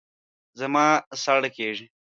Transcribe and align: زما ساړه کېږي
زما 0.59 0.85
ساړه 1.23 1.49
کېږي 1.57 1.85